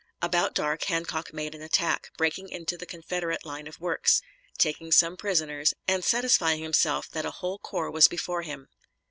[0.19, 4.23] About dark Hancock made an attack, breaking into the Confederate line of works,
[4.57, 8.67] taking some prisoners, and satisfying himself that a whole corps was before him.